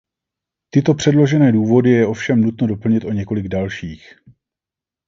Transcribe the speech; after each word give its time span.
Tyto 0.69 0.93
předložené 0.93 1.51
důvody 1.51 1.89
je 1.89 2.05
ovšem 2.07 2.41
nutno 2.41 2.67
doplnit 2.67 3.03
o 3.05 3.11
několik 3.11 3.47
dalších. 3.47 4.15